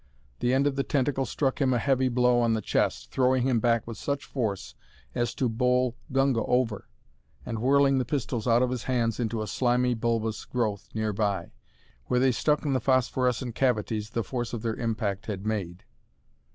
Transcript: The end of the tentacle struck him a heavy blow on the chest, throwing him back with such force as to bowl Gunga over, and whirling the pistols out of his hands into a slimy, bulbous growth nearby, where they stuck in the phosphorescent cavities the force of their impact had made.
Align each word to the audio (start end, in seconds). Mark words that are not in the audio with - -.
The 0.39 0.51
end 0.51 0.65
of 0.65 0.75
the 0.77 0.81
tentacle 0.83 1.27
struck 1.27 1.61
him 1.61 1.75
a 1.75 1.77
heavy 1.77 2.09
blow 2.09 2.39
on 2.39 2.55
the 2.55 2.61
chest, 2.61 3.11
throwing 3.11 3.43
him 3.43 3.59
back 3.59 3.85
with 3.85 3.99
such 3.99 4.25
force 4.25 4.73
as 5.13 5.35
to 5.35 5.47
bowl 5.47 5.95
Gunga 6.11 6.43
over, 6.45 6.89
and 7.45 7.59
whirling 7.59 7.99
the 7.99 8.03
pistols 8.03 8.47
out 8.47 8.63
of 8.63 8.71
his 8.71 8.85
hands 8.85 9.19
into 9.19 9.43
a 9.43 9.47
slimy, 9.47 9.93
bulbous 9.93 10.43
growth 10.45 10.89
nearby, 10.95 11.51
where 12.05 12.19
they 12.19 12.31
stuck 12.31 12.65
in 12.65 12.73
the 12.73 12.81
phosphorescent 12.81 13.53
cavities 13.53 14.09
the 14.09 14.23
force 14.23 14.53
of 14.53 14.63
their 14.63 14.75
impact 14.75 15.27
had 15.27 15.45
made. 15.45 15.83